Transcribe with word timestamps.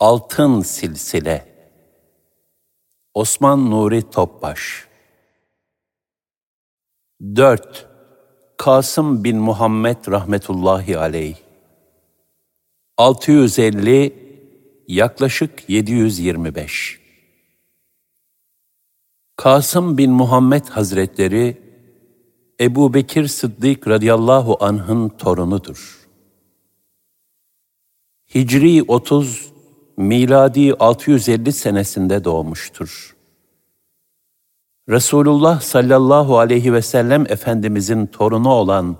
Altın 0.00 0.60
Silsile 0.60 1.46
Osman 3.14 3.70
Nuri 3.70 4.10
Topbaş 4.10 4.88
4. 7.22 7.88
Kasım 8.56 9.24
bin 9.24 9.36
Muhammed 9.36 9.96
rahmetullahi 10.08 10.98
aleyh 10.98 11.36
650 12.96 14.14
yaklaşık 14.88 15.70
725 15.70 17.00
Kasım 19.36 19.98
bin 19.98 20.10
Muhammed 20.10 20.64
Hazretleri 20.64 21.62
Ebu 22.60 22.94
Bekir 22.94 23.26
Sıddık 23.26 23.88
radıyallahu 23.88 24.64
anh'ın 24.64 25.08
torunudur. 25.08 26.08
Hicri 28.34 28.82
30 28.82 29.55
miladi 29.96 30.74
650 30.74 31.52
senesinde 31.52 32.24
doğmuştur. 32.24 33.16
Resulullah 34.88 35.60
sallallahu 35.60 36.38
aleyhi 36.38 36.72
ve 36.72 36.82
sellem 36.82 37.22
Efendimizin 37.28 38.06
torunu 38.06 38.48
olan 38.48 38.96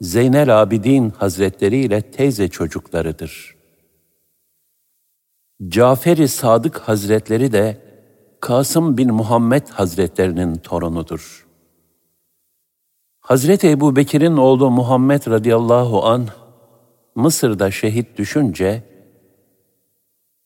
Zeynel 0.00 0.62
Abidin 0.62 1.10
Hazretleri 1.10 1.76
ile 1.76 2.02
teyze 2.02 2.48
çocuklarıdır. 2.48 3.54
Cafer-i 5.68 6.28
Sadık 6.28 6.78
Hazretleri 6.78 7.52
de 7.52 7.80
Kasım 8.40 8.96
bin 8.98 9.14
Muhammed 9.14 9.68
Hazretlerinin 9.68 10.54
torunudur. 10.54 11.46
Hazreti 13.20 13.70
Ebu 13.70 13.96
Bekir'in 13.96 14.36
oğlu 14.36 14.70
Muhammed 14.70 15.26
radıyallahu 15.30 16.04
an 16.04 16.28
Mısır'da 17.14 17.70
şehit 17.70 18.18
düşünce 18.18 18.93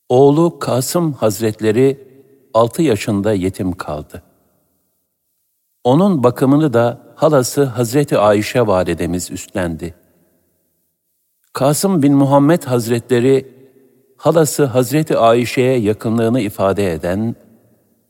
Oğlu 0.08 0.58
Kasım 0.58 1.12
Hazretleri 1.12 2.08
altı 2.54 2.82
yaşında 2.82 3.32
yetim 3.32 3.72
kaldı. 3.72 4.22
Onun 5.84 6.24
bakımını 6.24 6.72
da 6.72 7.00
halası 7.14 7.64
Hazreti 7.64 8.18
Ayşe 8.18 8.66
validemiz 8.66 9.30
üstlendi. 9.30 9.94
Kasım 11.52 12.02
bin 12.02 12.14
Muhammed 12.14 12.62
Hazretleri 12.62 13.54
halası 14.16 14.64
Hazreti 14.64 15.18
Ayşe'ye 15.18 15.78
yakınlığını 15.78 16.40
ifade 16.40 16.92
eden 16.92 17.36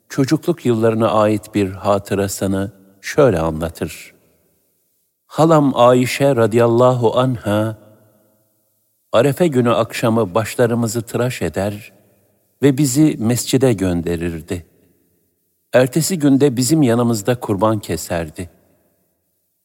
çocukluk 0.09 0.67
yıllarına 0.67 1.11
ait 1.11 1.55
bir 1.55 1.71
hatırasını 1.71 2.73
şöyle 3.01 3.41
anlatır. 3.41 4.15
Halam 5.27 5.73
Ayşe 5.77 6.37
radıyallahu 6.37 7.19
anha 7.19 7.77
Arefe 9.13 9.47
günü 9.47 9.71
akşamı 9.71 10.35
başlarımızı 10.35 11.03
tıraş 11.03 11.43
eder 11.43 11.98
ve 12.63 12.79
bizi 12.79 13.17
mescide 13.19 13.73
gönderirdi. 13.73 14.67
Ertesi 15.73 16.19
günde 16.19 16.57
bizim 16.57 16.83
yanımızda 16.83 17.41
kurban 17.41 17.79
keserdi. 17.79 18.51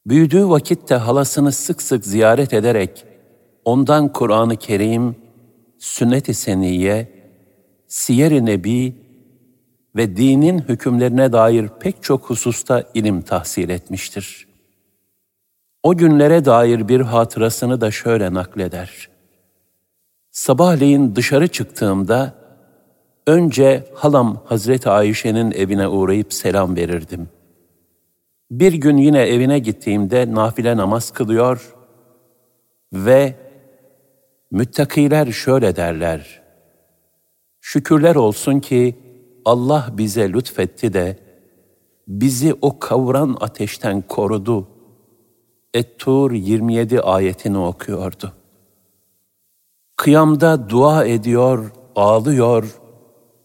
Büyüdüğü 0.06 0.48
vakitte 0.48 0.94
halasını 0.94 1.52
sık 1.52 1.82
sık 1.82 2.04
ziyaret 2.04 2.52
ederek 2.52 3.04
ondan 3.64 4.12
Kur'an-ı 4.12 4.56
Kerim, 4.56 5.16
sünnet-i 5.78 6.34
seniye, 6.34 7.12
siyer-i 7.88 8.46
nebi 8.46 8.94
ve 9.96 10.16
dinin 10.16 10.58
hükümlerine 10.58 11.32
dair 11.32 11.68
pek 11.80 12.02
çok 12.02 12.30
hususta 12.30 12.84
ilim 12.94 13.22
tahsil 13.22 13.68
etmiştir. 13.68 14.46
O 15.82 15.96
günlere 15.96 16.44
dair 16.44 16.88
bir 16.88 17.00
hatırasını 17.00 17.80
da 17.80 17.90
şöyle 17.90 18.34
nakleder. 18.34 19.08
Sabahleyin 20.30 21.16
dışarı 21.16 21.48
çıktığımda 21.48 22.43
önce 23.26 23.84
halam 23.94 24.42
Hazreti 24.44 24.90
Ayşe'nin 24.90 25.50
evine 25.50 25.88
uğrayıp 25.88 26.32
selam 26.32 26.76
verirdim. 26.76 27.28
Bir 28.50 28.72
gün 28.72 28.96
yine 28.96 29.22
evine 29.22 29.58
gittiğimde 29.58 30.34
nafile 30.34 30.76
namaz 30.76 31.10
kılıyor 31.10 31.74
ve 32.92 33.34
müttakiler 34.50 35.32
şöyle 35.32 35.76
derler. 35.76 36.42
Şükürler 37.60 38.14
olsun 38.14 38.60
ki 38.60 38.98
Allah 39.44 39.88
bize 39.92 40.32
lütfetti 40.32 40.92
de 40.92 41.18
bizi 42.08 42.54
o 42.62 42.78
kavuran 42.78 43.36
ateşten 43.40 44.02
korudu. 44.02 44.68
Et-Tur 45.74 46.32
27 46.32 47.00
ayetini 47.00 47.58
okuyordu. 47.58 48.32
Kıyamda 49.96 50.68
dua 50.68 51.04
ediyor, 51.04 51.72
ağlıyor 51.96 52.80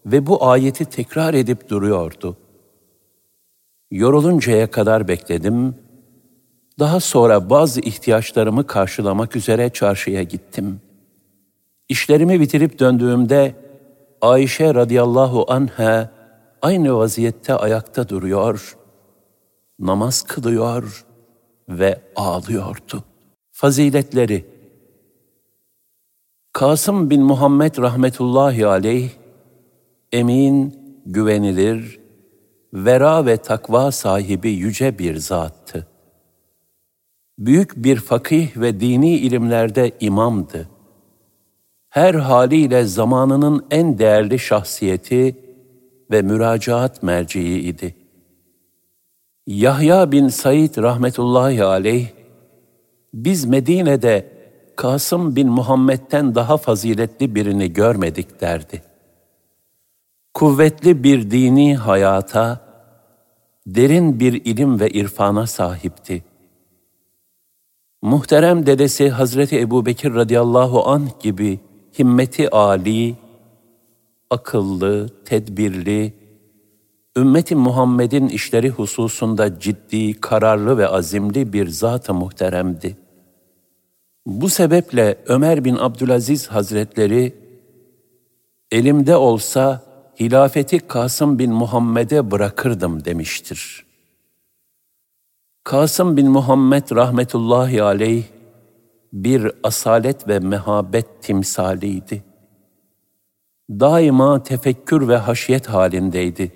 ve 0.06 0.26
bu 0.26 0.46
ayeti 0.46 0.84
tekrar 0.84 1.34
edip 1.34 1.68
duruyordu. 1.68 2.36
Yoruluncaya 3.90 4.70
kadar 4.70 5.08
bekledim. 5.08 5.74
Daha 6.78 7.00
sonra 7.00 7.50
bazı 7.50 7.80
ihtiyaçlarımı 7.80 8.66
karşılamak 8.66 9.36
üzere 9.36 9.70
çarşıya 9.70 10.22
gittim. 10.22 10.80
İşlerimi 11.88 12.40
bitirip 12.40 12.78
döndüğümde 12.78 13.54
Ayşe 14.20 14.74
radıyallahu 14.74 15.46
anha 15.48 16.10
aynı 16.62 16.96
vaziyette 16.96 17.54
ayakta 17.54 18.08
duruyor, 18.08 18.76
namaz 19.78 20.22
kılıyor 20.22 21.06
ve 21.68 22.00
ağlıyordu. 22.16 23.04
Faziletleri 23.52 24.46
Kasım 26.52 27.10
bin 27.10 27.22
Muhammed 27.22 27.78
rahmetullahi 27.78 28.66
aleyh, 28.66 29.10
emin, 30.12 30.74
güvenilir, 31.06 32.00
vera 32.74 33.26
ve 33.26 33.36
takva 33.36 33.92
sahibi 33.92 34.50
yüce 34.50 34.98
bir 34.98 35.16
zattı. 35.16 35.86
Büyük 37.38 37.76
bir 37.76 37.96
fakih 37.96 38.56
ve 38.56 38.80
dini 38.80 39.16
ilimlerde 39.16 39.92
imamdı. 40.00 40.68
Her 41.88 42.14
haliyle 42.14 42.84
zamanının 42.84 43.66
en 43.70 43.98
değerli 43.98 44.38
şahsiyeti 44.38 45.36
ve 46.10 46.22
müracaat 46.22 47.02
merciğiydi. 47.02 47.94
Yahya 49.46 50.12
bin 50.12 50.28
Said 50.28 50.76
rahmetullahi 50.76 51.64
aleyh, 51.64 52.08
biz 53.14 53.44
Medine'de 53.44 54.32
Kasım 54.76 55.36
bin 55.36 55.48
Muhammed'den 55.48 56.34
daha 56.34 56.56
faziletli 56.56 57.34
birini 57.34 57.72
görmedik 57.72 58.40
derdi. 58.40 58.89
Kuvvetli 60.34 61.04
bir 61.04 61.30
dini 61.30 61.76
hayata, 61.76 62.60
derin 63.66 64.20
bir 64.20 64.44
ilim 64.44 64.80
ve 64.80 64.90
irfana 64.90 65.46
sahipti. 65.46 66.24
Muhterem 68.02 68.66
dedesi 68.66 69.10
Hazreti 69.10 69.60
Ebu 69.60 69.86
Bekir 69.86 70.14
radıyallahu 70.14 70.88
anh 70.88 71.20
gibi 71.20 71.60
himmeti 71.98 72.50
âli, 72.50 73.16
akıllı, 74.30 75.08
tedbirli, 75.24 76.12
ümmeti 77.16 77.54
Muhammed'in 77.54 78.28
işleri 78.28 78.70
hususunda 78.70 79.60
ciddi, 79.60 80.20
kararlı 80.20 80.78
ve 80.78 80.88
azimli 80.88 81.52
bir 81.52 81.68
zat-ı 81.68 82.14
muhteremdi. 82.14 82.96
Bu 84.26 84.48
sebeple 84.48 85.18
Ömer 85.26 85.64
bin 85.64 85.76
Abdülaziz 85.76 86.46
Hazretleri, 86.48 87.34
elimde 88.72 89.16
olsa 89.16 89.89
hilafeti 90.20 90.78
Kasım 90.78 91.38
bin 91.38 91.52
Muhammed'e 91.52 92.30
bırakırdım 92.30 93.04
demiştir. 93.04 93.86
Kasım 95.64 96.16
bin 96.16 96.30
Muhammed 96.30 96.90
rahmetullahi 96.90 97.82
aleyh 97.82 98.24
bir 99.12 99.52
asalet 99.62 100.28
ve 100.28 100.38
mehabet 100.38 101.22
timsaliydi. 101.22 102.24
Daima 103.70 104.42
tefekkür 104.42 105.08
ve 105.08 105.16
haşyet 105.16 105.66
halindeydi. 105.66 106.52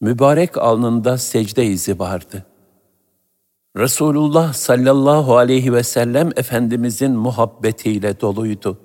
Mübarek 0.00 0.58
alnında 0.58 1.18
secde 1.18 1.66
izi 1.66 1.98
vardı.'' 1.98 2.54
Resulullah 3.76 4.52
sallallahu 4.52 5.36
aleyhi 5.36 5.72
ve 5.72 5.82
sellem 5.82 6.30
Efendimizin 6.36 7.12
muhabbetiyle 7.12 8.20
doluydu. 8.20 8.78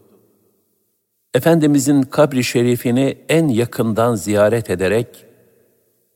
Efendimizin 1.34 2.02
kabri 2.02 2.44
şerifini 2.44 3.18
en 3.30 3.48
yakından 3.48 4.16
ziyaret 4.16 4.70
ederek, 4.70 5.26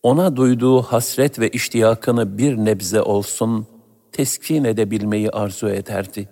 ona 0.03 0.35
duyduğu 0.35 0.81
hasret 0.81 1.39
ve 1.39 1.49
iştiyakını 1.49 2.37
bir 2.37 2.57
nebze 2.57 3.01
olsun 3.01 3.67
teskin 4.11 4.63
edebilmeyi 4.63 5.29
arzu 5.29 5.69
ederdi. 5.69 6.29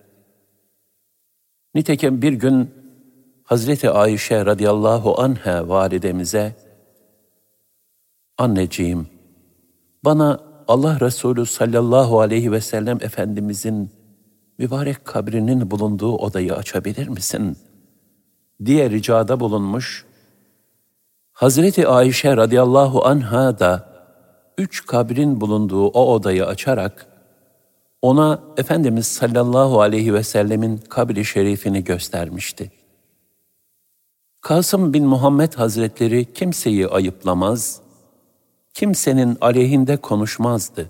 Nitekim 1.76 2.22
bir 2.22 2.34
gün 2.34 2.70
Hazreti 3.44 3.90
Ayşe 3.90 4.46
radıyallahu 4.46 5.22
anha 5.22 5.70
validemize, 5.70 6.56
Anneciğim, 8.38 9.08
bana 10.06 10.40
Allah 10.68 11.00
Resulü 11.00 11.46
sallallahu 11.46 12.20
aleyhi 12.20 12.52
ve 12.52 12.62
sellem 12.62 12.98
Efendimizin 13.02 13.90
mübarek 14.58 15.06
kabrinin 15.06 15.72
bulunduğu 15.72 16.16
odayı 16.18 16.56
açabilir 16.56 17.08
misin? 17.08 17.58
Diye 18.66 18.90
ricada 18.90 19.40
bulunmuş, 19.40 20.06
Hazreti 21.32 21.88
Ayşe 21.88 22.38
radıyallahu 22.38 23.06
anha 23.06 23.60
da 23.60 23.92
üç 24.58 24.86
kabrin 24.86 25.42
bulunduğu 25.42 25.88
o 25.88 26.14
odayı 26.14 26.46
açarak 26.46 27.08
ona 28.02 28.44
Efendimiz 28.58 29.08
sallallahu 29.08 29.82
aleyhi 29.82 30.14
ve 30.14 30.24
sellemin 30.24 30.78
kabri 30.78 31.26
şerifini 31.26 31.84
göstermişti. 31.84 32.72
Kasım 34.42 34.94
bin 34.94 35.06
Muhammed 35.06 35.54
Hazretleri 35.54 36.34
kimseyi 36.34 36.88
ayıplamaz, 36.88 37.82
kimsenin 38.74 39.38
aleyhinde 39.42 39.98
konuşmazdı. 39.98 40.90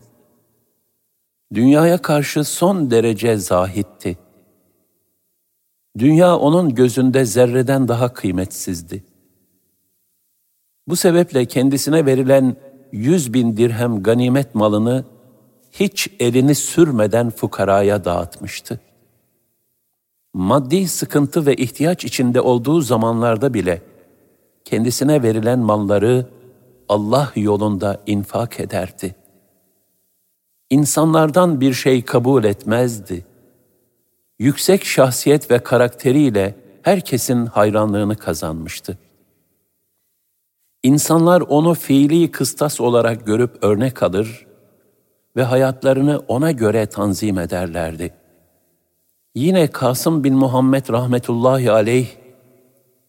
Dünyaya 1.53 1.97
karşı 1.97 2.43
son 2.43 2.91
derece 2.91 3.37
zahitti. 3.37 4.17
Dünya 5.97 6.37
onun 6.37 6.75
gözünde 6.75 7.25
zerreden 7.25 7.87
daha 7.87 8.13
kıymetsizdi. 8.13 9.03
Bu 10.87 10.95
sebeple 10.95 11.45
kendisine 11.45 12.05
verilen 12.05 12.55
yüz 12.91 13.33
bin 13.33 13.57
dirhem 13.57 14.03
ganimet 14.03 14.55
malını 14.55 15.05
hiç 15.71 16.09
elini 16.19 16.55
sürmeden 16.55 17.29
fukaraya 17.29 18.05
dağıtmıştı. 18.05 18.79
Maddi 20.33 20.87
sıkıntı 20.87 21.45
ve 21.45 21.55
ihtiyaç 21.55 22.05
içinde 22.05 22.41
olduğu 22.41 22.81
zamanlarda 22.81 23.53
bile 23.53 23.81
kendisine 24.65 25.23
verilen 25.23 25.59
malları 25.59 26.25
Allah 26.89 27.31
yolunda 27.35 28.01
infak 28.05 28.59
ederdi. 28.59 29.15
İnsanlardan 30.69 31.61
bir 31.61 31.73
şey 31.73 32.05
kabul 32.05 32.43
etmezdi. 32.43 33.25
Yüksek 34.41 34.85
şahsiyet 34.85 35.51
ve 35.51 35.59
karakteriyle 35.59 36.55
herkesin 36.81 37.45
hayranlığını 37.45 38.15
kazanmıştı. 38.15 38.97
İnsanlar 40.83 41.41
onu 41.41 41.73
fiili 41.73 42.31
kıstas 42.31 42.81
olarak 42.81 43.25
görüp 43.25 43.63
örnek 43.63 44.03
alır 44.03 44.47
ve 45.35 45.43
hayatlarını 45.43 46.21
ona 46.27 46.51
göre 46.51 46.85
tanzim 46.85 47.39
ederlerdi. 47.39 48.13
Yine 49.35 49.67
Kasım 49.67 50.23
bin 50.23 50.35
Muhammed 50.35 50.89
rahmetullahi 50.89 51.71
aleyh, 51.71 52.07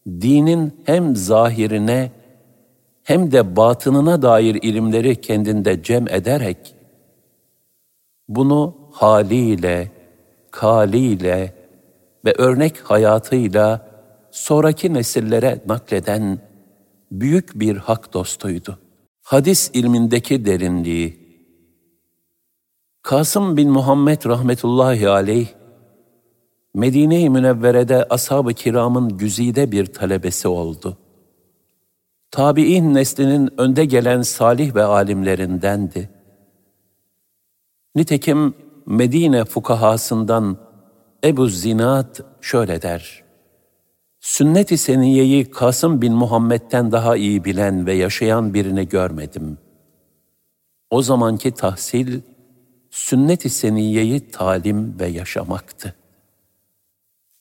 dinin 0.06 0.82
hem 0.84 1.16
zahirine 1.16 2.12
hem 3.02 3.32
de 3.32 3.56
batınına 3.56 4.22
dair 4.22 4.54
ilimleri 4.54 5.20
kendinde 5.20 5.82
cem 5.82 6.08
ederek, 6.08 6.74
bunu 8.28 8.74
haliyle, 8.90 10.01
kaliyle 10.52 11.54
ve 12.24 12.34
örnek 12.38 12.78
hayatıyla 12.78 13.88
sonraki 14.30 14.94
nesillere 14.94 15.62
nakleden 15.66 16.38
büyük 17.12 17.60
bir 17.60 17.76
hak 17.76 18.14
dostuydu. 18.14 18.78
Hadis 19.22 19.70
ilmindeki 19.74 20.44
derinliği, 20.44 21.22
Kasım 23.02 23.56
bin 23.56 23.70
Muhammed 23.70 24.24
rahmetullahi 24.24 25.08
aleyh, 25.08 25.48
Medine-i 26.74 27.30
Münevvere'de 27.30 28.04
ashab-ı 28.10 28.54
kiramın 28.54 29.18
güzide 29.18 29.72
bir 29.72 29.86
talebesi 29.86 30.48
oldu. 30.48 30.98
Tabi'in 32.30 32.94
neslinin 32.94 33.50
önde 33.60 33.84
gelen 33.84 34.22
salih 34.22 34.74
ve 34.74 34.82
alimlerindendi. 34.82 36.10
Nitekim 37.94 38.54
Medine 38.86 39.44
fukahasından 39.44 40.58
Ebu 41.24 41.48
Zinat 41.48 42.20
şöyle 42.40 42.82
der. 42.82 43.22
Sünnet-i 44.20 44.78
Seniye'yi 44.78 45.50
Kasım 45.50 46.02
bin 46.02 46.12
Muhammed'den 46.12 46.92
daha 46.92 47.16
iyi 47.16 47.44
bilen 47.44 47.86
ve 47.86 47.94
yaşayan 47.94 48.54
birini 48.54 48.88
görmedim. 48.88 49.58
O 50.90 51.02
zamanki 51.02 51.50
tahsil, 51.50 52.20
sünnet-i 52.90 53.50
seniyeyi 53.50 54.30
talim 54.30 55.00
ve 55.00 55.06
yaşamaktı. 55.06 55.94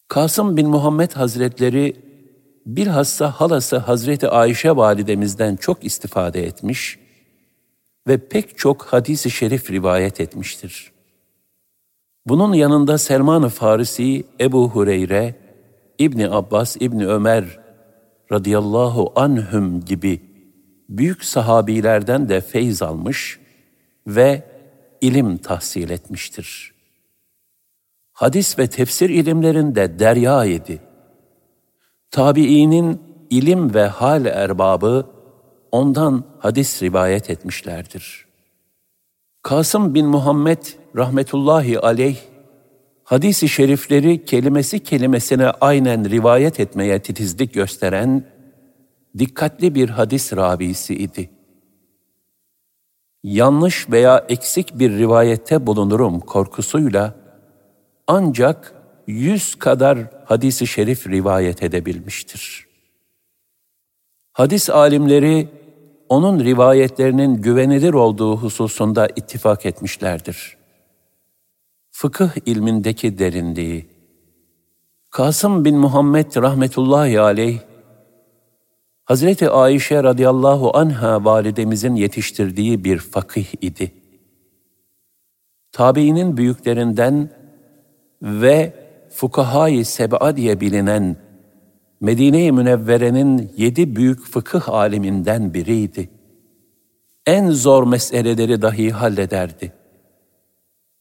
Kasım 0.07 0.57
bin 0.57 0.69
Muhammed 0.69 1.11
Hazretleri 1.11 1.95
bilhassa 2.65 3.31
halası 3.31 3.77
Hazreti 3.77 4.27
Ayşe 4.27 4.75
validemizden 4.75 5.55
çok 5.55 5.83
istifade 5.83 6.45
etmiş 6.45 6.99
ve 8.07 8.17
pek 8.17 8.57
çok 8.57 8.85
hadisi 8.85 9.31
şerif 9.31 9.71
rivayet 9.71 10.21
etmiştir. 10.21 10.90
Bunun 12.25 12.53
yanında 12.53 12.97
Selman-ı 12.97 13.49
Farisi, 13.49 14.23
Ebu 14.39 14.69
Hureyre, 14.69 15.35
İbni 15.99 16.29
Abbas, 16.29 16.77
İbni 16.79 17.07
Ömer 17.07 17.59
radıyallahu 18.31 19.13
anhüm 19.15 19.85
gibi 19.85 20.21
büyük 20.89 21.23
sahabilerden 21.23 22.29
de 22.29 22.41
feyz 22.41 22.81
almış 22.81 23.39
ve 24.07 24.43
ilim 25.01 25.37
tahsil 25.37 25.89
etmiştir. 25.89 26.73
Hadis 28.13 28.59
ve 28.59 28.67
tefsir 28.67 29.09
ilimlerinde 29.09 29.99
derya 29.99 30.45
idi. 30.45 30.81
Tabiinin 32.11 33.01
ilim 33.29 33.73
ve 33.73 33.87
hal 33.87 34.25
erbabı 34.25 35.07
ondan 35.71 36.23
hadis 36.39 36.83
rivayet 36.83 37.29
etmişlerdir. 37.29 38.25
Kasım 39.41 39.93
bin 39.93 40.05
Muhammed 40.05 40.63
rahmetullahi 40.95 41.79
aleyh 41.79 42.17
hadisi 43.03 43.49
şerifleri 43.49 44.25
kelimesi 44.25 44.79
kelimesine 44.79 45.47
aynen 45.47 46.09
rivayet 46.09 46.59
etmeye 46.59 46.99
titizlik 46.99 47.53
gösteren 47.53 48.25
dikkatli 49.17 49.75
bir 49.75 49.89
hadis 49.89 50.33
rabisi 50.33 50.95
idi. 50.95 51.29
Yanlış 53.23 53.89
veya 53.89 54.25
eksik 54.29 54.79
bir 54.79 54.91
rivayette 54.91 55.67
bulunurum 55.67 56.19
korkusuyla 56.19 57.15
ancak 58.07 58.73
yüz 59.07 59.55
kadar 59.55 59.97
hadisi 60.25 60.67
şerif 60.67 61.07
rivayet 61.07 61.63
edebilmiştir. 61.63 62.67
Hadis 64.33 64.69
alimleri 64.69 65.49
onun 66.09 66.39
rivayetlerinin 66.39 67.35
güvenilir 67.35 67.93
olduğu 67.93 68.37
hususunda 68.37 69.07
ittifak 69.15 69.65
etmişlerdir. 69.65 70.60
Fıkıh 72.01 72.29
ilmindeki 72.45 73.19
derinliği 73.19 73.85
Kasım 75.09 75.65
bin 75.65 75.77
Muhammed 75.77 76.35
rahmetullahi 76.35 77.19
aleyh 77.19 77.59
Hazreti 79.05 79.49
Ayşe 79.49 80.03
radıyallahu 80.03 80.77
anha 80.77 81.25
validemizin 81.25 81.95
yetiştirdiği 81.95 82.83
bir 82.83 82.97
fakih 82.97 83.45
idi. 83.61 83.91
Tabiinin 85.71 86.37
büyüklerinden 86.37 87.29
ve 88.21 88.73
Fukahai 89.09 89.85
Seb'a 89.85 90.37
diye 90.37 90.61
bilinen 90.61 91.17
Medine-i 91.99 92.51
Münevvere'nin 92.51 93.51
yedi 93.57 93.95
büyük 93.95 94.25
fıkıh 94.25 94.69
aliminden 94.69 95.53
biriydi. 95.53 96.09
En 97.25 97.51
zor 97.51 97.83
meseleleri 97.87 98.61
dahi 98.61 98.91
hallederdi. 98.91 99.80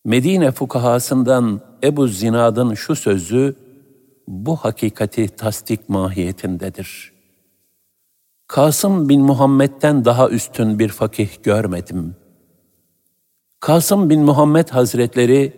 Medine 0.04 0.52
fukahasından 0.52 1.60
Ebu 1.84 2.08
Zinad'ın 2.08 2.74
şu 2.74 2.96
sözü 2.96 3.54
bu 4.28 4.56
hakikati 4.56 5.28
tasdik 5.28 5.88
mahiyetindedir. 5.88 7.12
Kasım 8.46 9.08
bin 9.08 9.22
Muhammed'den 9.22 10.04
daha 10.04 10.28
üstün 10.28 10.78
bir 10.78 10.88
fakih 10.88 11.42
görmedim. 11.42 12.16
Kasım 13.60 14.10
bin 14.10 14.20
Muhammed 14.22 14.68
Hazretleri 14.68 15.52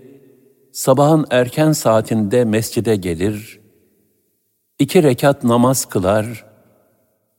sabahın 0.72 1.26
erken 1.30 1.72
saatinde 1.72 2.44
mescide 2.44 2.96
gelir, 2.96 3.60
iki 4.78 5.02
rekat 5.02 5.44
namaz 5.44 5.84
kılar, 5.84 6.44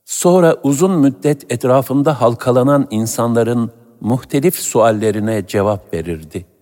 sonra 0.06 0.56
uzun 0.64 1.00
müddet 1.00 1.52
etrafında 1.52 2.22
halkalanan 2.22 2.88
insanların 2.92 3.72
muhtelif 4.02 4.56
suallerine 4.56 5.48
cevap 5.48 5.94
verirdi. 5.94 6.53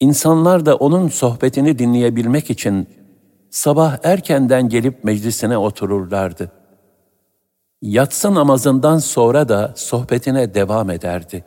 İnsanlar 0.00 0.66
da 0.66 0.76
onun 0.76 1.08
sohbetini 1.08 1.78
dinleyebilmek 1.78 2.50
için 2.50 2.88
sabah 3.50 3.98
erkenden 4.02 4.68
gelip 4.68 5.04
meclisine 5.04 5.58
otururlardı. 5.58 6.52
Yatsı 7.82 8.34
namazından 8.34 8.98
sonra 8.98 9.48
da 9.48 9.72
sohbetine 9.76 10.54
devam 10.54 10.90
ederdi. 10.90 11.44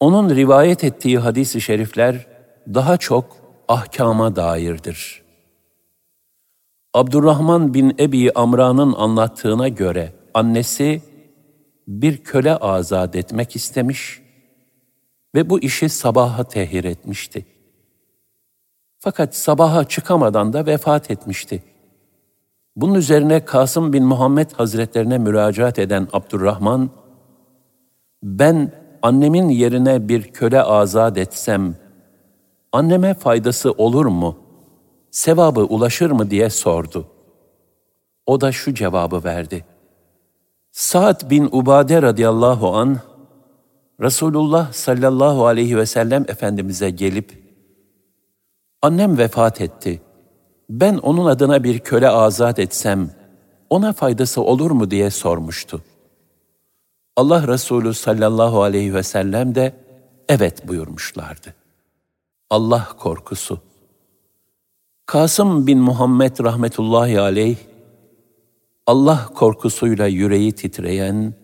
Onun 0.00 0.30
rivayet 0.30 0.84
ettiği 0.84 1.18
hadis-i 1.18 1.60
şerifler 1.60 2.26
daha 2.74 2.96
çok 2.96 3.36
ahkama 3.68 4.36
dairdir. 4.36 5.22
Abdurrahman 6.94 7.74
bin 7.74 7.96
Ebi 7.98 8.32
Amra'nın 8.34 8.92
anlattığına 8.92 9.68
göre 9.68 10.12
annesi 10.34 11.02
bir 11.88 12.16
köle 12.16 12.56
azat 12.56 13.16
etmek 13.16 13.56
istemiş 13.56 14.23
ve 15.34 15.50
bu 15.50 15.60
işi 15.60 15.88
sabaha 15.88 16.44
tehir 16.44 16.84
etmişti. 16.84 17.46
Fakat 18.98 19.36
sabaha 19.36 19.84
çıkamadan 19.84 20.52
da 20.52 20.66
vefat 20.66 21.10
etmişti. 21.10 21.62
Bunun 22.76 22.94
üzerine 22.94 23.44
Kasım 23.44 23.92
bin 23.92 24.04
Muhammed 24.04 24.50
Hazretlerine 24.50 25.18
müracaat 25.18 25.78
eden 25.78 26.08
Abdurrahman, 26.12 26.90
ben 28.22 28.72
annemin 29.02 29.48
yerine 29.48 30.08
bir 30.08 30.22
köle 30.22 30.62
azat 30.62 31.18
etsem, 31.18 31.74
anneme 32.72 33.14
faydası 33.14 33.72
olur 33.72 34.06
mu, 34.06 34.38
sevabı 35.10 35.60
ulaşır 35.60 36.10
mı 36.10 36.30
diye 36.30 36.50
sordu. 36.50 37.06
O 38.26 38.40
da 38.40 38.52
şu 38.52 38.74
cevabı 38.74 39.24
verdi. 39.24 39.64
Sa'd 40.72 41.30
bin 41.30 41.48
Ubade 41.52 42.02
radıyallahu 42.02 42.76
an 42.76 42.98
Resulullah 44.00 44.72
sallallahu 44.72 45.46
aleyhi 45.46 45.76
ve 45.76 45.86
sellem 45.86 46.24
Efendimiz'e 46.28 46.90
gelip, 46.90 47.44
Annem 48.82 49.18
vefat 49.18 49.60
etti. 49.60 50.02
Ben 50.70 50.96
onun 50.96 51.26
adına 51.26 51.64
bir 51.64 51.78
köle 51.78 52.08
azat 52.08 52.58
etsem, 52.58 53.10
ona 53.70 53.92
faydası 53.92 54.42
olur 54.42 54.70
mu 54.70 54.90
diye 54.90 55.10
sormuştu. 55.10 55.82
Allah 57.16 57.48
Resulü 57.48 57.94
sallallahu 57.94 58.62
aleyhi 58.62 58.94
ve 58.94 59.02
sellem 59.02 59.54
de 59.54 59.74
evet 60.28 60.68
buyurmuşlardı. 60.68 61.54
Allah 62.50 62.88
korkusu. 62.98 63.60
Kasım 65.06 65.66
bin 65.66 65.78
Muhammed 65.78 66.44
rahmetullahi 66.44 67.20
aleyh, 67.20 67.56
Allah 68.86 69.28
korkusuyla 69.34 70.06
yüreği 70.06 70.52
titreyen, 70.52 71.34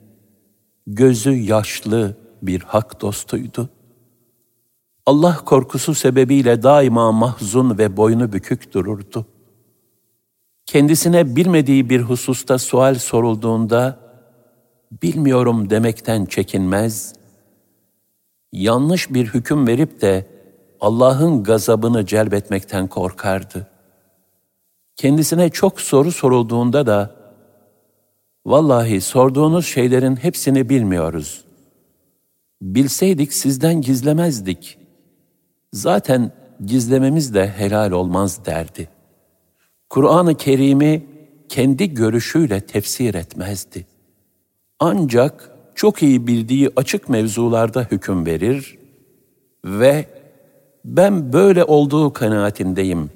gözü 0.87 1.33
yaşlı 1.33 2.17
bir 2.43 2.61
hak 2.61 3.01
dostuydu. 3.01 3.69
Allah 5.07 5.37
korkusu 5.45 5.95
sebebiyle 5.95 6.63
daima 6.63 7.13
mahzun 7.13 7.79
ve 7.79 7.97
boynu 7.97 8.33
bükük 8.33 8.75
dururdu. 8.75 9.27
Kendisine 10.67 11.37
bilmediği 11.37 11.91
bir 11.91 12.01
hususta 12.01 12.59
sual 12.59 12.95
sorulduğunda, 12.95 13.99
bilmiyorum 15.03 15.71
demekten 15.71 16.25
çekinmez, 16.25 17.15
yanlış 18.53 19.11
bir 19.11 19.27
hüküm 19.27 19.67
verip 19.67 20.01
de 20.01 20.27
Allah'ın 20.81 21.43
gazabını 21.43 22.07
celbetmekten 22.07 22.87
korkardı. 22.87 23.67
Kendisine 24.97 25.51
çok 25.51 25.81
soru 25.81 26.13
sorulduğunda 26.13 26.87
da, 26.87 27.15
vallahi 28.47 29.01
sorduğunuz 29.01 29.67
şeylerin 29.67 30.17
hepsini 30.17 30.69
bilmiyoruz. 30.69 31.45
Bilseydik 32.63 33.33
sizden 33.33 33.81
gizlemezdik. 33.81 34.79
Zaten 35.73 36.33
gizlememiz 36.67 37.35
de 37.35 37.49
helal 37.49 37.91
olmaz 37.91 38.47
derdi. 38.47 38.89
Kur'an-ı 39.91 40.37
Kerim'i 40.37 41.07
kendi 41.49 41.95
görüşüyle 41.95 42.61
tefsir 42.61 43.15
etmezdi. 43.15 43.87
Ancak 44.79 45.51
çok 45.75 46.03
iyi 46.03 46.27
bildiği 46.27 46.71
açık 46.77 47.09
mevzularda 47.09 47.83
hüküm 47.83 48.27
verir 48.27 48.79
ve 49.65 50.07
ben 50.85 51.33
böyle 51.33 51.65
olduğu 51.65 52.13
kanaatindeyim. 52.13 53.11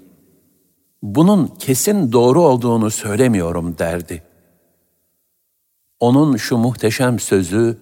Bunun 1.03 1.47
kesin 1.47 2.13
doğru 2.13 2.43
olduğunu 2.43 2.91
söylemiyorum 2.91 3.79
derdi. 3.79 4.23
Onun 6.01 6.37
şu 6.37 6.57
muhteşem 6.57 7.19
sözü 7.19 7.79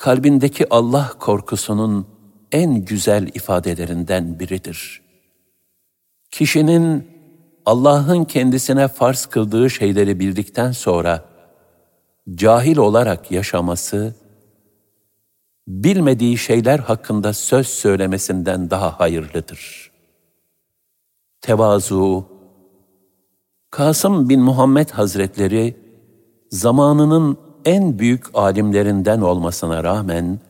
kalbindeki 0.00 0.74
Allah 0.74 1.12
korkusunun 1.18 2.06
en 2.52 2.84
güzel 2.84 3.26
ifadelerinden 3.26 4.38
biridir. 4.38 5.02
Kişinin 6.30 7.08
Allah'ın 7.66 8.24
kendisine 8.24 8.88
farz 8.88 9.26
kıldığı 9.26 9.70
şeyleri 9.70 10.20
bildikten 10.20 10.72
sonra 10.72 11.24
cahil 12.34 12.76
olarak 12.76 13.30
yaşaması, 13.30 14.14
bilmediği 15.68 16.38
şeyler 16.38 16.78
hakkında 16.78 17.32
söz 17.32 17.66
söylemesinden 17.66 18.70
daha 18.70 19.00
hayırlıdır. 19.00 19.90
Tevazu 21.40 22.28
Kasım 23.70 24.28
bin 24.28 24.40
Muhammed 24.40 24.90
Hazretleri 24.90 25.76
zamanının 26.50 27.49
en 27.64 27.98
büyük 27.98 28.24
alimlerinden 28.34 29.20
olmasına 29.20 29.84
rağmen 29.84 30.40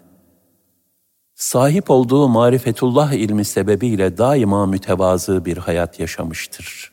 sahip 1.35 1.91
olduğu 1.91 2.29
marifetullah 2.29 3.13
ilmi 3.13 3.45
sebebiyle 3.45 4.19
daima 4.19 4.67
mütevazı 4.67 5.45
bir 5.45 5.57
hayat 5.57 6.01
yaşamıştır. 6.01 6.93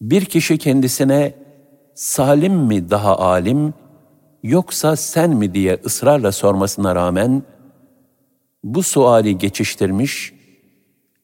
Bir 0.00 0.24
kişi 0.24 0.58
kendisine 0.58 1.34
salim 1.94 2.54
mi 2.54 2.90
daha 2.90 3.18
alim 3.18 3.74
yoksa 4.42 4.96
sen 4.96 5.30
mi 5.30 5.54
diye 5.54 5.80
ısrarla 5.84 6.32
sormasına 6.32 6.94
rağmen 6.94 7.42
bu 8.64 8.82
suali 8.82 9.38
geçiştirmiş, 9.38 10.32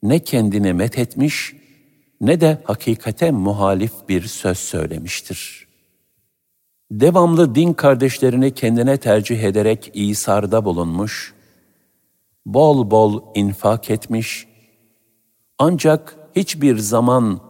ne 0.02 0.18
kendini 0.18 0.72
methetmiş 0.72 1.54
ne 2.20 2.40
de 2.40 2.58
hakikate 2.64 3.30
muhalif 3.30 3.92
bir 4.08 4.22
söz 4.22 4.58
söylemiştir. 4.58 5.69
Devamlı 6.90 7.54
din 7.54 7.72
kardeşlerini 7.72 8.54
kendine 8.54 8.96
tercih 8.96 9.42
ederek 9.42 9.90
İsa'da 9.94 10.64
bulunmuş, 10.64 11.34
bol 12.46 12.90
bol 12.90 13.22
infak 13.34 13.90
etmiş, 13.90 14.48
ancak 15.58 16.16
hiçbir 16.36 16.78
zaman 16.78 17.40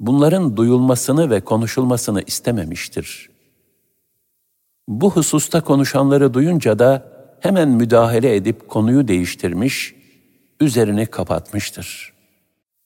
bunların 0.00 0.56
duyulmasını 0.56 1.30
ve 1.30 1.40
konuşulmasını 1.40 2.22
istememiştir. 2.22 3.30
Bu 4.88 5.10
hususta 5.10 5.60
konuşanları 5.60 6.34
duyunca 6.34 6.78
da 6.78 7.12
hemen 7.40 7.68
müdahale 7.68 8.36
edip 8.36 8.68
konuyu 8.68 9.08
değiştirmiş, 9.08 9.94
üzerini 10.60 11.06
kapatmıştır. 11.06 12.12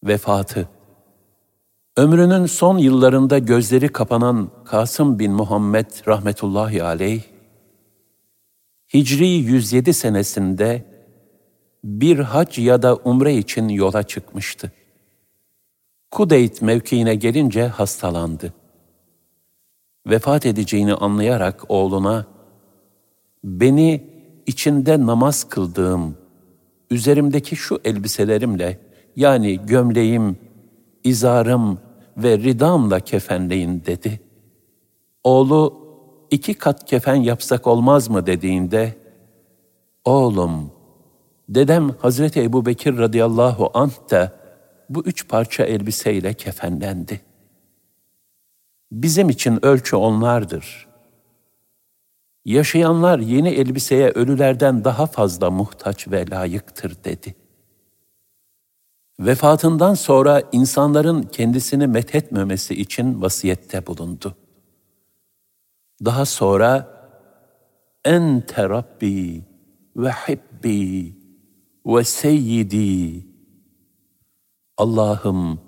Vefatı 0.05 0.69
Ömrünün 1.97 2.47
son 2.47 2.79
yıllarında 2.79 3.39
gözleri 3.39 3.89
kapanan 3.89 4.51
Kasım 4.65 5.19
bin 5.19 5.33
Muhammed 5.33 5.87
rahmetullahi 6.09 6.83
aleyh, 6.83 7.23
Hicri 8.95 9.29
107 9.29 9.95
senesinde 9.95 10.85
bir 11.85 12.19
hac 12.19 12.59
ya 12.59 12.83
da 12.83 12.97
umre 12.97 13.35
için 13.35 13.69
yola 13.69 14.03
çıkmıştı. 14.03 14.73
Kudeyt 16.11 16.63
mevkiine 16.63 17.15
gelince 17.15 17.67
hastalandı. 17.67 18.53
Vefat 20.07 20.47
edeceğini 20.47 20.95
anlayarak 20.95 21.65
oğluna, 21.69 22.27
beni 23.45 24.07
içinde 24.47 25.07
namaz 25.07 25.45
kıldığım, 25.45 26.17
üzerimdeki 26.91 27.57
şu 27.57 27.81
elbiselerimle, 27.85 28.79
yani 29.17 29.67
gömleğim, 29.67 30.39
izarım 31.05 31.79
ve 32.17 32.39
ridamla 32.39 33.01
kefenleyin 33.01 33.83
dedi. 33.87 34.21
Oğlu, 35.25 35.83
iki 36.31 36.55
kat 36.55 36.85
kefen 36.85 37.15
yapsak 37.15 37.67
olmaz 37.67 38.09
mı 38.11 38.27
dediğinde, 38.27 38.97
oğlum, 40.05 40.71
Dedem 41.49 41.91
Hazreti 41.91 42.43
Ebu 42.43 42.67
Bekir 42.67 42.99
radıyallahu 42.99 43.71
anh 43.75 44.11
da 44.11 44.33
bu 44.91 45.05
üç 45.05 45.29
parça 45.29 45.65
elbiseyle 45.65 46.35
kefenlendi. 46.35 47.21
Bizim 48.93 49.29
için 49.29 49.65
ölçü 49.65 49.97
onlardır. 49.97 50.89
Yaşayanlar 52.45 53.19
yeni 53.19 53.49
elbiseye 53.49 54.09
ölülerden 54.09 54.85
daha 54.85 55.07
fazla 55.07 55.51
muhtaç 55.51 56.09
ve 56.09 56.31
layıktır 56.31 57.05
dedi. 57.05 57.35
Vefatından 59.21 59.95
sonra 59.95 60.43
insanların 60.53 61.23
kendisini 61.23 61.87
methetmemesi 61.87 62.75
için 62.75 63.23
vasiyette 63.23 63.87
bulundu. 63.87 64.37
Daha 66.05 66.25
sonra 66.25 66.89
ente 68.05 68.69
Rabbi 68.69 69.43
ve 69.97 70.11
hibbi 70.11 71.17
ve 71.87 72.05
seyyidi 72.05 73.27
Allah'ım 74.77 75.61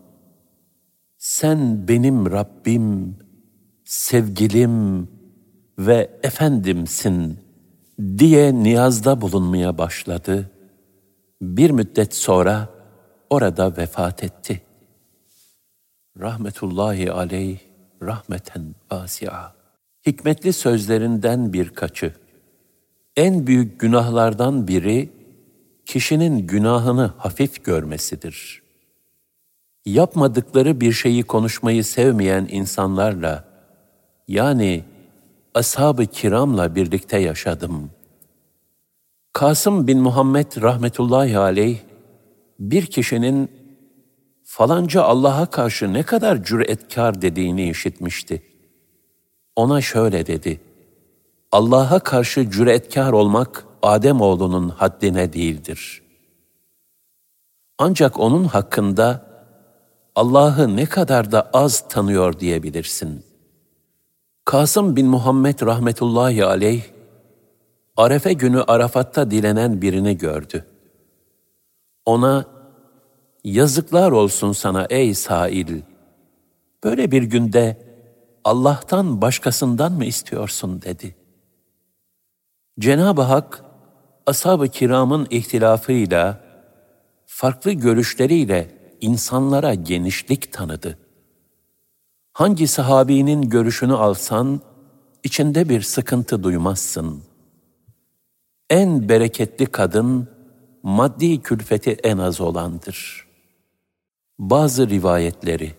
sen 1.18 1.88
benim 1.88 2.30
Rabbim, 2.30 3.16
sevgilim 3.84 5.08
ve 5.78 6.10
efendimsin 6.22 7.38
diye 8.18 8.54
niyazda 8.54 9.20
bulunmaya 9.20 9.78
başladı. 9.78 10.50
Bir 11.42 11.70
müddet 11.70 12.14
sonra 12.14 12.68
orada 13.34 13.76
vefat 13.76 14.24
etti. 14.24 14.62
Rahmetullahi 16.20 17.12
aleyh 17.12 17.58
rahmeten 18.02 18.74
vasi'a. 18.92 19.54
Hikmetli 20.06 20.52
sözlerinden 20.52 21.52
birkaçı. 21.52 22.14
En 23.16 23.46
büyük 23.46 23.80
günahlardan 23.80 24.68
biri 24.68 25.10
kişinin 25.86 26.46
günahını 26.46 27.12
hafif 27.18 27.64
görmesidir. 27.64 28.62
Yapmadıkları 29.86 30.80
bir 30.80 30.92
şeyi 30.92 31.22
konuşmayı 31.22 31.84
sevmeyen 31.84 32.48
insanlarla, 32.50 33.44
yani 34.28 34.84
ashab-ı 35.54 36.06
kiramla 36.06 36.74
birlikte 36.74 37.18
yaşadım. 37.18 37.90
Kasım 39.32 39.86
bin 39.86 40.00
Muhammed 40.00 40.62
rahmetullahi 40.62 41.38
aleyh, 41.38 41.78
bir 42.58 42.86
kişinin 42.86 43.50
falanca 44.44 45.02
Allah'a 45.02 45.46
karşı 45.46 45.92
ne 45.92 46.02
kadar 46.02 46.44
cüretkar 46.44 47.22
dediğini 47.22 47.70
işitmişti. 47.70 48.42
Ona 49.56 49.80
şöyle 49.80 50.26
dedi, 50.26 50.60
Allah'a 51.52 51.98
karşı 51.98 52.50
cüretkar 52.50 53.12
olmak 53.12 53.66
Adem 53.82 54.20
oğlunun 54.20 54.68
haddine 54.68 55.32
değildir. 55.32 56.02
Ancak 57.78 58.20
onun 58.20 58.44
hakkında 58.44 59.26
Allah'ı 60.14 60.76
ne 60.76 60.86
kadar 60.86 61.32
da 61.32 61.50
az 61.52 61.88
tanıyor 61.88 62.40
diyebilirsin. 62.40 63.24
Kasım 64.44 64.96
bin 64.96 65.06
Muhammed 65.06 65.60
rahmetullahi 65.60 66.44
aleyh, 66.44 66.82
Arefe 67.96 68.32
günü 68.32 68.62
Arafat'ta 68.62 69.30
dilenen 69.30 69.82
birini 69.82 70.18
gördü. 70.18 70.64
Ona, 72.06 72.46
yazıklar 73.44 74.12
olsun 74.12 74.52
sana 74.52 74.86
ey 74.90 75.14
Sail, 75.14 75.82
böyle 76.84 77.10
bir 77.10 77.22
günde 77.22 77.94
Allah'tan 78.44 79.20
başkasından 79.20 79.92
mı 79.92 80.04
istiyorsun 80.04 80.82
dedi. 80.82 81.14
Cenab-ı 82.78 83.22
Hak, 83.22 83.64
ashab-ı 84.26 84.68
kiramın 84.68 85.26
ihtilafıyla, 85.30 86.44
farklı 87.26 87.72
görüşleriyle 87.72 88.78
insanlara 89.00 89.74
genişlik 89.74 90.52
tanıdı. 90.52 90.98
Hangi 92.32 92.66
sahabinin 92.68 93.42
görüşünü 93.42 93.94
alsan, 93.94 94.60
içinde 95.24 95.68
bir 95.68 95.82
sıkıntı 95.82 96.42
duymazsın. 96.42 97.22
En 98.70 99.08
bereketli 99.08 99.66
kadın, 99.66 100.28
maddi 100.84 101.42
külfeti 101.42 101.90
en 101.90 102.18
az 102.18 102.40
olandır. 102.40 103.26
Bazı 104.38 104.88
rivayetleri 104.88 105.72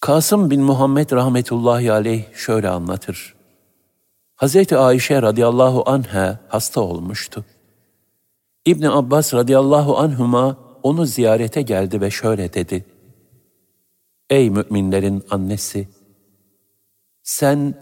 Kasım 0.00 0.50
bin 0.50 0.62
Muhammed 0.62 1.12
rahmetullahi 1.12 1.92
aleyh 1.92 2.34
şöyle 2.34 2.68
anlatır. 2.68 3.34
Hazreti 4.36 4.76
Ayşe 4.76 5.22
radıyallahu 5.22 5.82
anha 5.86 6.38
hasta 6.48 6.80
olmuştu. 6.80 7.44
İbni 8.66 8.90
Abbas 8.90 9.34
radıyallahu 9.34 9.98
anhuma 9.98 10.56
onu 10.82 11.06
ziyarete 11.06 11.62
geldi 11.62 12.00
ve 12.00 12.10
şöyle 12.10 12.52
dedi. 12.52 12.84
Ey 14.30 14.50
müminlerin 14.50 15.24
annesi! 15.30 15.88
Sen 17.22 17.74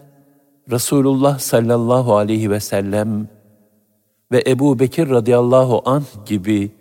Resulullah 0.71 1.39
sallallahu 1.39 2.15
aleyhi 2.15 2.51
ve 2.51 2.59
sellem 2.59 3.29
ve 4.33 4.43
Ebu 4.47 4.79
Bekir 4.79 5.09
radıyallahu 5.09 5.81
anh 5.85 6.25
gibi 6.25 6.71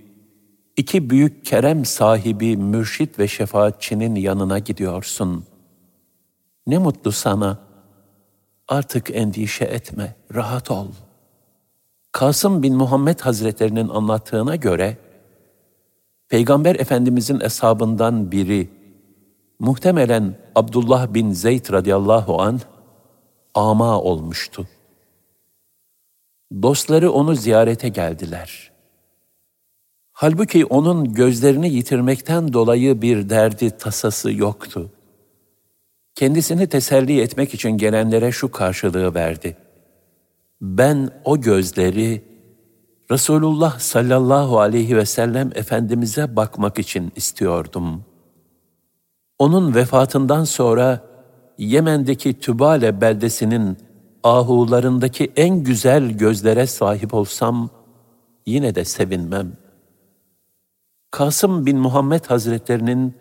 iki 0.77 1.11
büyük 1.11 1.45
kerem 1.45 1.85
sahibi 1.85 2.57
mürşit 2.57 3.19
ve 3.19 3.29
şefaatçinin 3.29 4.15
yanına 4.15 4.59
gidiyorsun. 4.59 5.45
Ne 6.67 6.79
mutlu 6.79 7.13
sana. 7.13 7.59
Artık 8.69 9.11
endişe 9.11 9.65
etme, 9.65 10.15
rahat 10.35 10.71
ol. 10.71 10.87
Kasım 12.13 12.63
bin 12.63 12.77
Muhammed 12.77 13.21
Hazretlerinin 13.21 13.89
anlattığına 13.89 14.57
göre, 14.57 14.97
Peygamber 16.29 16.75
Efendimizin 16.75 17.41
eshabından 17.41 18.33
biri, 18.33 18.71
muhtemelen 19.59 20.39
Abdullah 20.55 21.15
bin 21.15 21.33
Zeyd 21.33 21.73
radıyallahu 21.73 22.43
an 22.43 22.61
ama 23.55 24.01
olmuştu. 24.01 24.67
Dostları 26.63 27.13
onu 27.13 27.35
ziyarete 27.35 27.89
geldiler. 27.89 28.73
Halbuki 30.13 30.65
onun 30.65 31.15
gözlerini 31.15 31.75
yitirmekten 31.75 32.53
dolayı 32.53 33.03
bir 33.03 33.31
derdi 33.31 33.71
tasası 33.71 34.33
yoktu. 34.33 34.91
Kendisini 36.15 36.67
teselli 36.67 37.21
etmek 37.21 37.55
için 37.55 37.71
gelenlere 37.71 38.33
şu 38.33 38.51
karşılığı 38.51 39.15
verdi. 39.15 39.57
Ben 40.61 41.11
o 41.25 41.41
gözleri 41.41 42.23
Resulullah 43.11 43.79
sallallahu 43.79 44.61
aleyhi 44.61 44.97
ve 44.97 45.07
sellem 45.07 45.51
Efendimiz'e 45.55 46.37
bakmak 46.37 46.79
için 46.79 47.13
istiyordum. 47.17 48.05
Onun 49.39 49.75
vefatından 49.75 50.45
sonra 50.45 51.01
Yemen'deki 51.59 52.41
Tübale 52.41 53.01
beldesinin 53.01 53.79
ahularındaki 54.25 55.33
en 55.37 55.65
güzel 55.65 56.11
gözlere 56.11 56.67
sahip 56.67 57.15
olsam 57.15 57.71
yine 58.47 58.75
de 58.75 58.85
sevinmem. 58.85 59.53
Kasım 61.11 61.67
bin 61.67 61.79
Muhammed 61.79 62.25
Hazretlerinin 62.25 63.15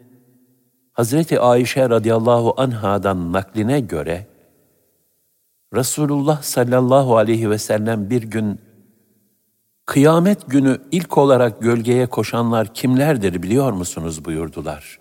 Hazreti 0.93 1.39
Ayşe 1.39 1.89
radıyallahu 1.89 2.53
anhadan 2.57 3.33
nakline 3.33 3.79
göre 3.79 4.27
Resulullah 5.73 6.41
sallallahu 6.41 7.17
aleyhi 7.17 7.49
ve 7.49 7.57
sellem 7.57 8.09
bir 8.09 8.23
gün 8.23 8.59
Kıyamet 9.85 10.49
günü 10.49 10.81
ilk 10.91 11.17
olarak 11.17 11.61
gölgeye 11.61 12.05
koşanlar 12.05 12.73
kimlerdir 12.73 13.43
biliyor 13.43 13.71
musunuz 13.71 14.25
buyurdular. 14.25 14.99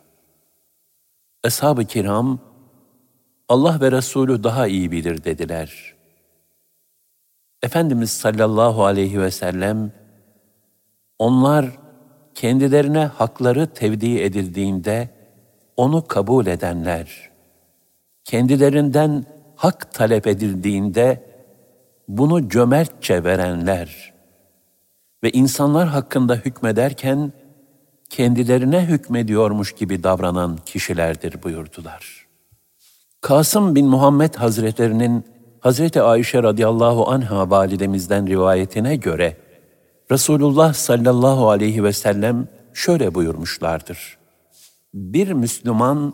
Eshab-ı 1.45 1.85
kiram, 1.85 2.39
Allah 3.51 3.81
ve 3.81 3.93
Resulü 3.93 4.45
daha 4.45 4.67
iyi 4.67 4.91
bilir 4.93 5.25
dediler. 5.25 5.95
Efendimiz 7.63 8.11
sallallahu 8.11 8.85
aleyhi 8.85 9.21
ve 9.21 9.31
sellem, 9.31 9.93
onlar 11.19 11.67
kendilerine 12.35 13.05
hakları 13.05 13.67
tevdi 13.67 14.19
edildiğinde 14.19 15.09
onu 15.77 16.07
kabul 16.07 16.47
edenler, 16.47 17.31
kendilerinden 18.25 19.25
hak 19.57 19.95
talep 19.95 20.27
edildiğinde 20.27 21.25
bunu 22.09 22.49
cömertçe 22.49 23.25
verenler, 23.25 24.13
ve 25.25 25.31
insanlar 25.31 25.89
hakkında 25.89 26.35
hükmederken 26.35 27.33
kendilerine 28.11 28.87
hükmediyormuş 28.87 29.73
gibi 29.73 30.03
davranan 30.03 30.57
kişilerdir 30.67 31.43
buyurdular. 31.43 32.30
Kasım 33.21 33.75
bin 33.75 33.87
Muhammed 33.87 34.35
Hazretlerinin 34.35 35.25
Hazreti 35.61 36.03
Ayşe 36.03 36.43
radıyallahu 36.43 37.11
anha 37.11 37.51
validemizden 37.51 38.27
rivayetine 38.27 38.97
göre 38.97 39.37
Resulullah 40.11 40.75
sallallahu 40.75 41.51
aleyhi 41.51 41.85
ve 41.85 41.93
sellem 41.93 42.49
şöyle 42.75 43.15
buyurmuşlardır. 43.15 44.19
Bir 44.95 45.33
Müslüman 45.33 46.13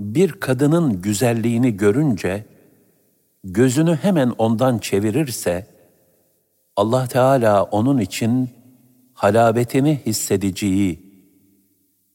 bir 0.00 0.32
kadının 0.32 1.02
güzelliğini 1.02 1.76
görünce 1.76 2.44
gözünü 3.44 3.96
hemen 3.96 4.34
ondan 4.38 4.78
çevirirse 4.78 5.66
Allah 6.76 7.06
Teala 7.06 7.62
onun 7.62 7.98
için 7.98 8.50
halabetini 9.14 10.00
hissedeceği, 10.06 11.02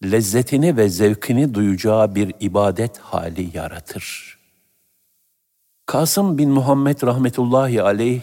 lezzetini 0.04 0.78
ve 0.78 0.90
zevkini 0.90 1.54
duyacağı 1.54 2.16
bir 2.16 2.34
ibadet 2.40 2.98
hali 2.98 3.58
yaratır. 3.58 4.33
Kasım 5.86 6.38
bin 6.38 6.50
Muhammed 6.50 7.04
rahmetullahi 7.04 7.82
aleyh, 7.82 8.22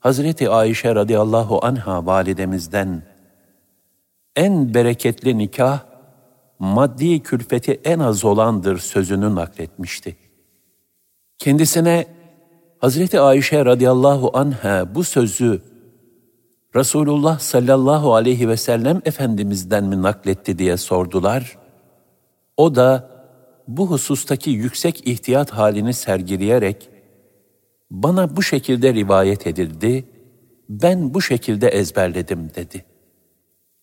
Hazreti 0.00 0.50
Ayşe 0.50 0.94
radıyallahu 0.94 1.60
anha 1.62 2.06
validemizden, 2.06 3.02
en 4.36 4.74
bereketli 4.74 5.38
nikah, 5.38 5.80
maddi 6.58 7.22
külfeti 7.22 7.80
en 7.84 7.98
az 7.98 8.24
olandır 8.24 8.78
sözünü 8.78 9.34
nakletmişti. 9.34 10.16
Kendisine 11.38 12.06
Hazreti 12.78 13.20
Ayşe 13.20 13.64
radıyallahu 13.64 14.30
anha 14.34 14.94
bu 14.94 15.04
sözü 15.04 15.62
Resulullah 16.76 17.38
sallallahu 17.38 18.14
aleyhi 18.14 18.48
ve 18.48 18.56
sellem 18.56 19.02
Efendimiz'den 19.04 19.84
mi 19.84 20.02
nakletti 20.02 20.58
diye 20.58 20.76
sordular. 20.76 21.58
O 22.56 22.74
da 22.74 23.09
bu 23.76 23.90
husustaki 23.90 24.50
yüksek 24.50 25.08
ihtiyat 25.08 25.50
halini 25.50 25.94
sergileyerek 25.94 26.88
bana 27.90 28.36
bu 28.36 28.42
şekilde 28.42 28.94
rivayet 28.94 29.46
edildi, 29.46 30.04
ben 30.68 31.14
bu 31.14 31.22
şekilde 31.22 31.68
ezberledim 31.68 32.50
dedi. 32.54 32.84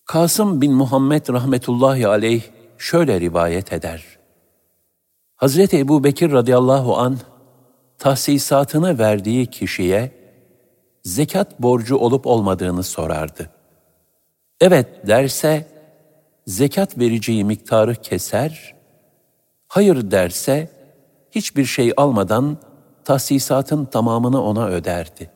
Kasım 0.06 0.62
bin 0.62 0.74
Muhammed 0.74 1.30
rahmetullahi 1.30 2.08
aleyh 2.08 2.44
şöyle 2.78 3.20
rivayet 3.20 3.74
eder. 3.74 4.18
Hazreti 5.36 5.78
Ebu 5.78 6.04
Bekir 6.04 6.32
radıyallahu 6.32 6.98
anh 6.98 7.18
tahsisatını 7.98 9.00
verdiği 9.00 9.48
kişiye 9.48 10.12
zekat 11.04 11.62
borcu 11.62 11.98
olup 11.98 12.28
olmadığını 12.28 12.84
sorardı. 12.84 13.50
Evet 14.62 15.08
derse, 15.08 15.68
zekat 16.48 16.98
vereceği 16.98 17.44
miktarı 17.44 17.96
keser, 17.96 18.77
hayır 19.68 20.12
derse 20.12 20.70
hiçbir 21.32 21.66
şey 21.66 21.94
almadan 21.98 22.58
tahsisatın 23.04 23.86
tamamını 23.86 24.44
ona 24.44 24.68
öderdi. 24.68 25.32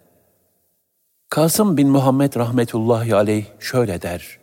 Kasım 1.30 1.78
bin 1.78 1.90
Muhammed 1.90 2.36
rahmetullahi 2.36 3.16
aleyh 3.16 3.46
şöyle 3.60 4.02
der. 4.02 4.40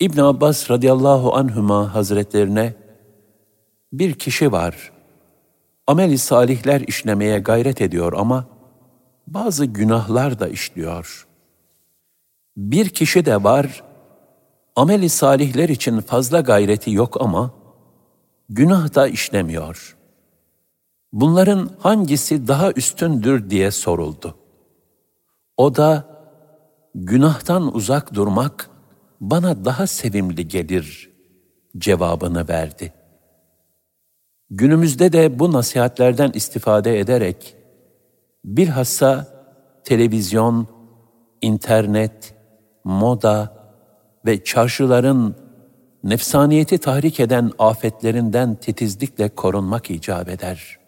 İbn 0.00 0.20
Abbas 0.20 0.70
radıyallahu 0.70 1.34
anhüma 1.34 1.94
hazretlerine 1.94 2.74
bir 3.92 4.14
kişi 4.14 4.52
var. 4.52 4.92
Ameli 5.86 6.18
salihler 6.18 6.80
işlemeye 6.80 7.38
gayret 7.38 7.80
ediyor 7.80 8.12
ama 8.16 8.46
bazı 9.26 9.64
günahlar 9.64 10.40
da 10.40 10.48
işliyor. 10.48 11.26
Bir 12.56 12.88
kişi 12.88 13.24
de 13.24 13.44
var, 13.44 13.82
ameli 14.76 15.08
salihler 15.08 15.68
için 15.68 16.00
fazla 16.00 16.40
gayreti 16.40 16.92
yok 16.92 17.16
ama 17.20 17.50
günah 18.54 18.94
da 18.94 19.08
işlemiyor. 19.08 19.96
Bunların 21.12 21.70
hangisi 21.78 22.48
daha 22.48 22.72
üstündür 22.72 23.50
diye 23.50 23.70
soruldu. 23.70 24.34
O 25.56 25.76
da 25.76 26.04
günahtan 26.94 27.74
uzak 27.74 28.14
durmak 28.14 28.70
bana 29.20 29.64
daha 29.64 29.86
sevimli 29.86 30.48
gelir 30.48 31.10
cevabını 31.78 32.48
verdi. 32.48 32.92
Günümüzde 34.50 35.12
de 35.12 35.38
bu 35.38 35.52
nasihatlerden 35.52 36.30
istifade 36.34 36.98
ederek 37.00 37.56
bilhassa 38.44 39.26
televizyon, 39.84 40.66
internet, 41.42 42.34
moda 42.84 43.62
ve 44.26 44.44
çarşıların 44.44 45.41
nefsaniyeti 46.04 46.78
tahrik 46.78 47.20
eden 47.20 47.50
afetlerinden 47.58 48.54
titizlikle 48.54 49.28
korunmak 49.28 49.90
icap 49.90 50.28
eder. 50.28 50.78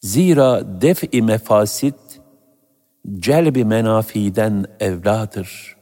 Zira 0.00 0.80
def-i 0.80 1.22
mefasit, 1.22 2.20
celbi 3.18 3.64
menafiden 3.64 4.64
evladır. 4.80 5.76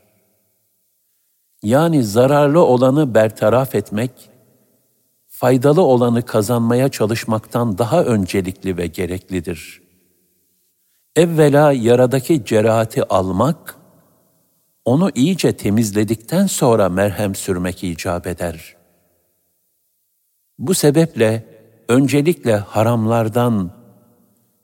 Yani 1.63 2.05
zararlı 2.05 2.65
olanı 2.65 3.15
bertaraf 3.15 3.75
etmek, 3.75 4.31
faydalı 5.29 5.83
olanı 5.83 6.23
kazanmaya 6.23 6.89
çalışmaktan 6.89 7.79
daha 7.79 8.05
öncelikli 8.05 8.77
ve 8.77 8.87
gereklidir. 8.87 9.83
Evvela 11.17 11.73
yaradaki 11.73 12.45
cerahati 12.45 13.05
almak, 13.05 13.77
onu 14.89 15.11
iyice 15.15 15.57
temizledikten 15.57 16.47
sonra 16.47 16.89
merhem 16.89 17.35
sürmek 17.35 17.85
icap 17.85 18.27
eder. 18.27 18.77
Bu 20.59 20.75
sebeple 20.75 21.45
öncelikle 21.89 22.57
haramlardan 22.57 23.71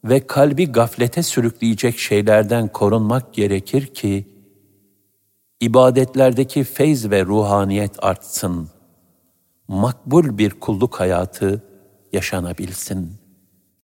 ve 0.04 0.26
kalbi 0.26 0.72
gaflete 0.72 1.22
sürükleyecek 1.22 1.98
şeylerden 1.98 2.68
korunmak 2.68 3.34
gerekir 3.34 3.86
ki, 3.86 4.24
ibadetlerdeki 5.60 6.64
feyz 6.64 7.10
ve 7.10 7.24
ruhaniyet 7.24 8.04
artsın, 8.04 8.68
makbul 9.68 10.38
bir 10.38 10.50
kulluk 10.50 11.00
hayatı 11.00 11.62
yaşanabilsin.'' 12.12 13.23